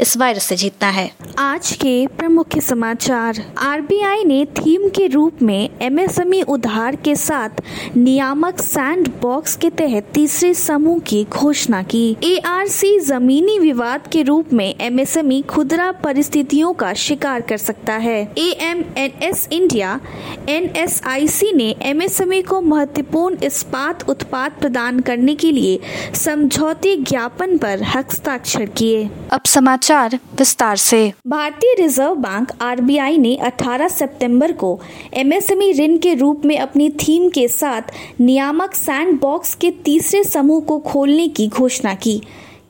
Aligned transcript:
इस 0.00 0.16
वायरस 0.16 0.42
से 0.42 0.56
जीतना 0.56 0.88
है। 0.88 1.10
आज 1.38 1.72
के 1.72 2.06
प्रमुख 2.06 2.58
समाचार। 2.58 3.52
आरबीआई 3.58 4.24
ने 4.24 4.44
थीम 4.44 4.88
के 4.88 5.06
रूप 5.06 5.42
में 5.42 5.70
एमएसएमई 5.82 6.42
उधार 6.42 6.96
के 6.96 7.16
साथ 7.16 7.48
नियामक 7.96 8.60
सैंड 8.60 9.08
बॉक्स 9.22 9.56
के 9.56 9.70
तहत 9.70 10.06
तीसरे 10.14 10.54
समूह 10.54 10.98
की 10.98 11.24
घोषणा 11.24 11.82
की। 11.82 12.16
एआरसी 12.24 13.00
जमीनी 13.00 13.58
विवाद 13.58 14.06
के 14.12 14.22
रूप 14.22 14.52
में 14.52 14.74
एमएसएमई 14.80 15.42
खुदरा 15.42 15.92
परिस्थितियों 15.92 16.72
का 16.72 16.94
शिकार 16.94 17.40
कर 17.40 17.56
सकता 17.56 17.92
है। 17.92 18.32
एएमएनएस 18.38 19.48
इंडिया 19.52 20.00
एनएसआईसी 20.48 21.52
ने 21.52 21.74
एमएसएमई 21.82 22.42
को 22.42 22.60
महत्वपूर्ण 22.60 23.36
इस्पात 23.42 24.08
उत्पाद 24.10 24.52
प्रदान 24.60 25.00
करने 25.00 25.34
के 25.34 25.52
लिए 25.52 25.80
समझौते 26.14 26.96
ज्ञापन 26.96 27.58
पर 27.58 27.82
हस्ताक्षर 27.82 28.66
किए। 28.66 29.10
अब 29.30 29.40
समाचार। 29.46 29.87
समाचार 29.88 30.18
विस्तार 30.38 30.76
से। 30.76 31.12
भारतीय 31.26 31.74
रिज़र्व 31.74 32.14
बैंक 32.14 32.50
आरबीआई 32.62 33.16
ने 33.18 33.34
18 33.36 33.88
सितंबर 33.88 34.52
को 34.52 34.78
एमएसएमई 35.14 35.72
ऋण 35.72 35.96
के 35.98 36.14
रूप 36.14 36.44
में 36.44 36.56
अपनी 36.58 36.88
थीम 37.00 37.28
के 37.28 37.46
साथ 37.48 37.92
नियामक 38.20 38.74
सैंड 38.74 39.18
बॉक्स 39.20 39.54
के 39.54 39.70
तीसरे 39.84 40.22
समूह 40.24 40.60
को 40.60 40.78
खोलने 40.80 41.28
की 41.28 41.48
घोषणा 41.48 41.94
की। 41.94 42.18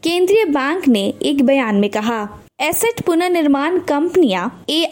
केंद्रीय 0.02 0.44
बैंक 0.44 0.86
ने 0.88 1.02
एक 1.22 1.42
बयान 1.42 1.76
में 1.76 1.88
कहा, 1.90 2.28
एसेट 2.60 3.00
पुनर्निर्माण 3.00 3.78
कंपनियाँ 3.78 4.64
ए 4.68 4.90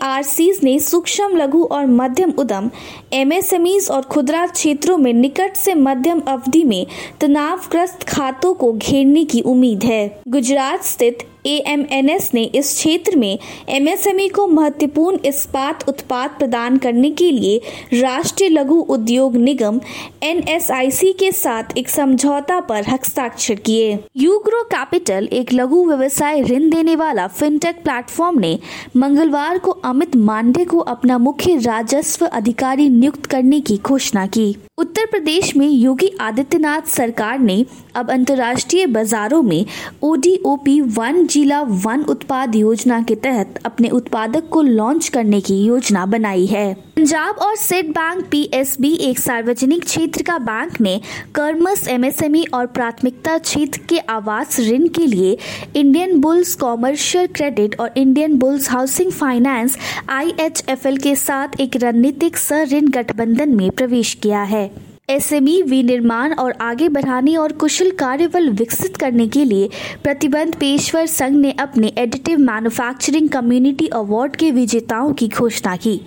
ने 0.65 0.79
सूक्ष्म, 0.79 1.37
लघु 1.37 1.63
और 1.63 1.87
मध्यम 1.87 2.33
उद्यम 2.39 2.71
एमएसएमईज 3.13 3.89
और 3.91 4.03
खुदरा 4.03 4.47
क्षेत्रों 4.47 4.99
में 4.99 5.13
निकट 5.13 5.57
से 5.57 5.75
मध्यम 5.75 6.21
अवधि 6.29 6.65
में 6.65 6.87
तनावग्रस्त 7.21 8.03
खातों 8.03 8.55
को 8.55 8.73
घेरने 8.73 9.25
की 9.25 9.41
उम्मीद 9.41 9.85
है। 9.85 10.21
गुजरात 10.29 10.85
स्थित 10.85 11.27
एएमएनएस 11.47 12.31
ने 12.35 12.43
इस 12.45 12.75
क्षेत्र 12.75 13.17
में 13.17 13.39
एमएसएमई 13.69 14.29
को 14.29 14.47
महत्वपूर्ण 14.47 15.19
इस्पात 15.25 15.89
उत्पाद 15.89 16.31
प्रदान 16.31 16.77
करने 16.77 17.11
के 17.11 17.31
लिए 17.31 17.61
राष्ट्रीय 18.01 18.51
लघु 18.51 18.79
उद्योग 18.89 19.37
निगम 19.37 19.81
एनएसआईसी 20.23 21.13
के 21.13 21.31
साथ 21.33 21.77
एक 21.79 21.89
समझौता 21.89 22.61
पर 22.61 22.85
हस्ताक्षर 22.89 23.55
किए। 23.55 23.99
यूग्रो 24.17 24.63
कैपिटल, 24.65 25.29
एक 25.33 25.53
लघु 25.53 25.85
व्यवसाय 25.87 26.43
ऋण 26.43 26.71
देने 26.71 26.97
वाला 26.97 27.27
फिनटेक 27.27 27.83
प्लेटफॉर्म 27.83 28.39
ने 28.39 28.59
मंगलवार 28.97 29.59
को 29.59 29.71
अमित 29.71 30.17
मांडे 30.17 30.65
को 30.65 30.79
अपना 30.79 31.19
मुख्य 31.19 31.57
राजस्व 31.57 32.27
अधिकारी 32.27 32.89
नियुक्त 32.89 33.27
करने 33.27 33.61
की 33.61 33.77
घोषणा 33.77 34.27
की। 34.27 34.55
उत्तर 34.79 35.07
प्रदेश 35.07 35.55
में 35.57 35.69
योगी 35.69 36.11
आदित्यनाथ 36.21 36.89
सरकार 36.89 37.39
ने 37.39 37.65
अब 37.95 38.11
अंतर्राष्ट्रीय 38.11 38.87
बाजारों 38.87 39.43
में 39.43 39.65
ओडीओपी 40.03 40.81
वन 40.81 41.27
जिला 41.37 41.61
वन 41.61 42.03
उत्पाद 42.09 42.55
योजना 42.55 43.01
के 43.03 43.15
तहत 43.15 43.59
अपने 43.65 43.89
उत्पादक 43.89 44.49
को 44.49 44.61
लॉन्च 44.63 45.09
करने 45.09 45.41
की 45.41 45.55
योजना 45.65 46.05
बनाई 46.07 46.47
है। 46.47 46.73
पंजाब 46.97 47.39
और 47.39 47.57
सेट 47.57 47.89
बैंक 47.89 48.25
पीएसबी 48.31 48.93
एक 49.01 49.19
सार्वजनिक 49.19 49.85
क्षेत्र 49.85 50.23
का 50.23 50.39
बैंक 50.39 50.81
ने 50.81 51.01
कर्मस 51.35 51.87
एमएसएमई 51.89 52.45
और 52.55 52.67
प्राथमिकता 52.67 53.37
क्षेत्र 53.39 53.81
के 53.89 53.99
आवास 53.99 54.61
ऋण 54.61 54.89
के 54.89 55.07
लिए 55.07 55.37
इंडियन 55.77 56.21
बुल्स 56.21 56.55
कॉमर्शियल 56.55 57.27
क्रेडिट 57.27 57.81
और 57.81 57.93
Indian 57.97 58.39
Bulls 58.39 58.71
housing 58.71 59.13
finance 59.13 59.79
IHFL 60.09 60.97
के 60.97 61.15
साथ 61.17 61.61
एक 61.61 61.77
रणनीतिक 61.77 62.37
सह 62.37 62.65
ऋण 62.73 62.89
गठबंधन 62.91 63.55
में 63.57 63.71
प्रवेश 63.71 64.15
किया 64.15 64.43
है। 64.43 64.86
एसएमई 65.09 65.61
विनिर्माण 65.63 66.33
और 66.35 66.53
आगे 66.61 66.89
बढ़ाने 66.89 67.35
और 67.37 67.53
कुशल 67.53 67.91
कार्यबल 67.91 68.49
विकसित 68.51 68.97
करने 68.97 69.27
के 69.27 69.45
लिए 69.45 69.69
प्रतिबंध 70.05 70.55
पेशवर 70.55 71.07
संघ 71.07 71.37
ने 71.37 71.53
अपने 71.59 71.93
एडिटिव 71.99 72.39
मैन्युफैक्चरिंग 72.39 73.29
कम्युनिटी 73.29 73.87
अवार्ड 73.89 74.37
के 74.37 74.51
विजेताओं 74.51 75.13
की 75.13 75.29
घोषणा 75.29 75.75
की, 75.77 76.01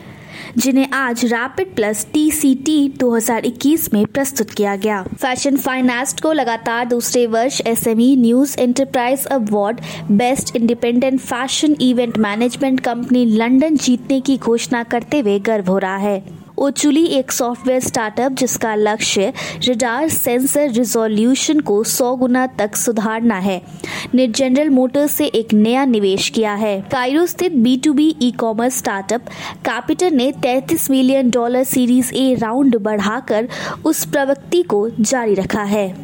जिन्हें 0.58 0.90
आज 0.94 1.24
rapid 1.26 1.74
plus 1.76 2.06
T 2.14 2.30
C 2.32 2.54
T 2.56 2.78
2021 3.00 3.94
में 3.94 4.06
प्रस्तुत 4.06 4.50
किया 4.50 4.76
गया। 4.76 5.02
फ़ैशन 5.14 5.58
फाइनेस्ट 5.58 6.22
को 6.22 6.32
लगातार 6.34 6.86
दूसरे 6.86 7.26
वर्ष 7.28 7.62
SME 7.68 8.16
news 8.16 8.60
enterprise 8.60 9.26
award 9.28 9.80
best 10.12 10.56
independent 10.56 11.20
fashion 11.20 11.76
event 11.82 12.18
management 12.18 12.80
company 12.80 13.26
London 13.28 13.78
जीतने 13.78 14.20
की 14.22 14.38
घोषणा 14.38 14.84
करते 14.86 15.20
हुए 15.20 15.40
गर्व 15.40 15.72
हो 15.72 15.78
रहा 15.78 15.98
है। 15.98 16.39
ओचुली 16.60 17.06
एक 17.06 17.32
सॉफ्टवेयर 17.32 17.80
स्टार्टअप 17.80 18.32
जिसका 18.32 18.76
लक्ष्य 18.76 19.34
रिडार 19.64 20.10
सेंसर 20.10 20.70
रिजोल्यूशन 20.70 21.60
को 21.60 21.84
100 21.84 22.16
गुना 22.16 22.48
तक 22.48 22.76
सुधारना 22.76 23.36
है। 23.36 23.62
ने 24.16 24.28
जनरल 24.28 24.70
मोटर्स 24.70 25.12
से 25.12 25.26
एक 25.26 25.54
नया 25.54 25.86
निवेश 25.86 26.30
किया 26.30 26.54
है। 26.54 26.82
कायरो 26.82 27.26
स्थित 27.26 27.52
B 27.52 27.78
to 27.78 27.94
B 27.94 28.16
e-commerce 28.32 28.78
startup 28.78 29.22
Capital 29.66 30.12
ने 30.12 30.32
33 30.32 30.92
million 30.92 31.30
dollar 31.30 31.64
series 31.64 32.14
A 32.14 32.36
round 32.40 32.78
बढ़ाकर 32.78 33.48
उस 33.86 34.06
प्रवृत्ति 34.06 34.62
को 34.62 34.90
जारी 35.00 35.34
रखा 35.34 35.64
है। 35.64 35.96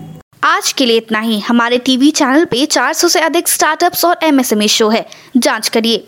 आज 0.44 0.72
के 0.72 0.86
लिए 0.86 0.98
इतना 0.98 1.20
ही। 1.20 1.40
हमारे 1.40 1.78
टीवी 1.78 2.12
चैनल 2.12 2.46
पे 2.46 2.66
400 2.66 3.08
से 3.08 3.20
अधिक 3.20 3.48
स्टार्टअप्स 3.48 4.06
और 4.06 4.20
एमएसएमई 4.24 4.68
शो 4.68 4.90
है। 4.90 5.06
जाँच 5.38 5.68
करिए। 5.68 6.08